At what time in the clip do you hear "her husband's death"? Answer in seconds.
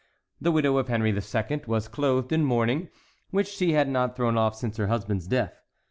4.77-5.53